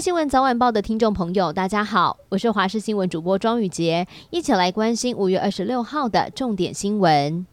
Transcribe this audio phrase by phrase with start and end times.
[0.00, 7.44] 新闻早晚报的听众朋友，大家好，我是华视新闻主播庄宇洁，一起来关心五月二十六号的重点新闻。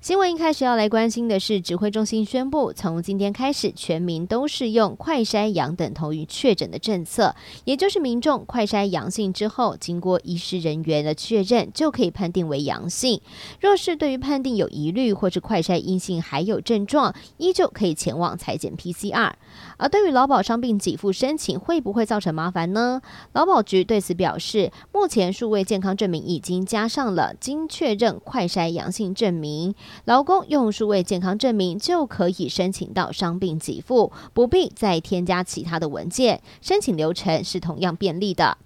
[0.00, 13.20] 新闻一开始要来关心的是，指挥中心宣布，从今天开始，全民都适用快筛阳等同于确诊的政策，也就是民众快筛阳性之后，经过医师人员的确认，就可以判定为阳性。
[13.60, 19.32] 若是对于判定有疑虑，或是快筛阴性还有症状，依旧可以前往裁剪 PCR。
[19.76, 23.02] 而对于劳保伤病给付申请，会不会造成麻烦呢？
[23.34, 29.74] 劳保局对此表示，目前数位健康证明已经加上了经确认快筛阳性证明。
[30.04, 38.58] 劳工用数位健康证明就可以申请到伤病给付，不必再添加其他的文件，申请流程是同样便利的。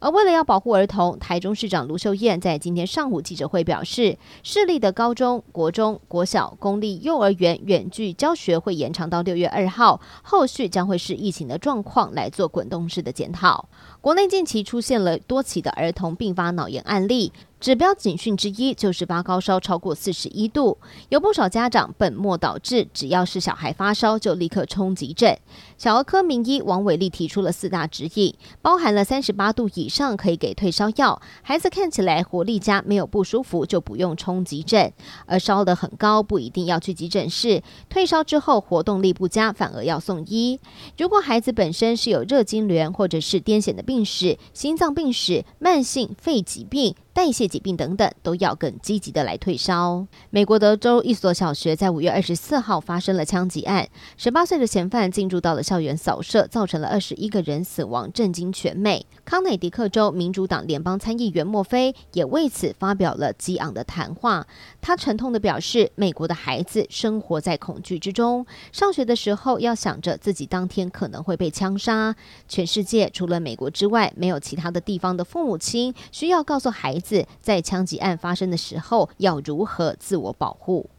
[0.00, 13.68] 而为了要保护儿童，台中市长卢秀燕在今天上午记者会表示，市立的高中国中国小、公立幼儿园远距教学会延长到六月二号，后续将会视疫情的状况来做滚动式的检讨。
[14.00, 17.32] 国内近期出现了多起的儿童并发脑炎案例。
[17.60, 20.78] 指标警讯之一就是发高烧超过四十一度，
[21.08, 25.36] 有不少家长本末倒置，只要是小孩发烧就立刻冲急诊。
[25.76, 34.92] 小儿科名医王伟立提出了四大指引，包含了三十八度以上可以给退烧药，孩子看起来活力佳，没有不舒服就不用冲急诊，
[35.26, 40.60] 而烧得很高不一定要去急诊室，退烧之后活动力不佳反而要送医。
[40.96, 46.94] 如果孩子本身是有热痉挛或者是癫痫的病史、心脏病史、慢性肺疾病。
[47.18, 50.06] 代谢疾病等等都要更积极的来退烧。
[50.30, 59.04] 美国德州一所小学在五月二十四号发生了枪击案，十八岁的嫌犯进入到了校园扫射，造成了二十一个人死亡，震惊全美。
[59.24, 64.46] 康乃狄克州民主党联邦参议员莫菲也为此发表了激昂的谈话。
[64.80, 72.14] 他沉痛地表示，美国的孩子生活在恐惧之中，上学的时候要想着自己当天可能会被枪杀。
[72.46, 77.07] 全世界除了美国之外，没有其他的地方的父母亲需要告诉孩子。
[77.08, 80.90] 四在枪击案发生的时候，要如何自我保护？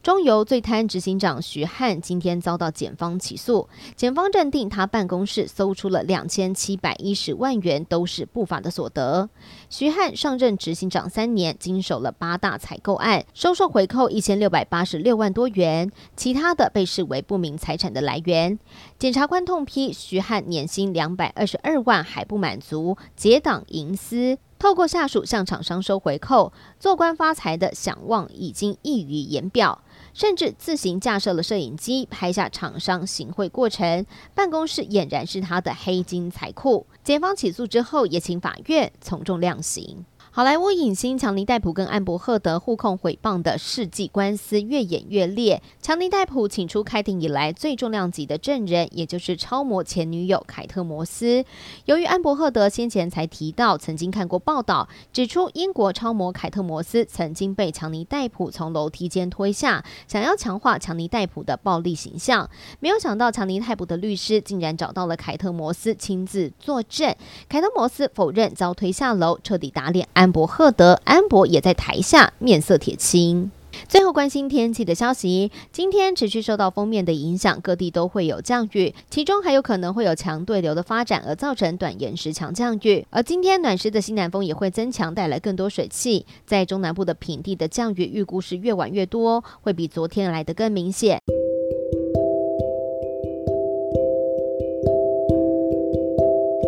[0.00, 9.28] 中油最贪执行长徐汉今天遭到检方起诉，检方认定他办公室搜出了两千七百一十万元，都是不法的所得。
[9.68, 18.58] 徐汉上任执行长三年，经手了八大采购案，收受回扣一千六百八十六万多元，其他的被视为不明财产的来源。
[18.98, 24.38] 检察官痛批徐汉年薪两百二十二万还不满足，结党营私。
[24.58, 29.80] 透过下属向厂商收回扣，做官发财的想望已经溢于言表，
[30.12, 34.04] 甚至自行架设了摄影机拍下厂商行贿过程，
[34.34, 36.86] 办公室俨然是他的黑金财库。
[37.04, 40.04] 检方起诉之后，也请法院从重量刑。
[40.30, 45.60] 好莱坞影星强尼戴普跟安柏赫德互控诽谤的世纪官司越演越烈。
[45.80, 51.44] 强尼戴普请出开庭以来最重量级的证人，也就是超模前女友凯特摩斯。
[51.86, 62.48] 由于安柏赫德先前才提到曾经看过报道，指出英国超模凯特摩斯曾经被强尼戴普从楼梯间推下，想要强化强尼戴普的暴力形象。
[62.80, 67.16] 没有想到强尼戴普的律师竟然找到了凯特摩斯亲自作证，
[67.48, 70.32] 凯特摩斯否认遭推下楼，彻底打脸安。
[70.32, 73.52] 博赫德，安博也在台下面色铁青。
[73.86, 83.06] 最后关心天气的消息，今天持续受到锋面的影响，各地都会有降雨，其中还有可能会有强对流的发展，而造成短延时强降雨。
[83.10, 91.20] 而今天暖湿的西南风也会增强，带来更多水汽，在中南部的平地的降雨预估是越晚越多，会比昨天来得更明显。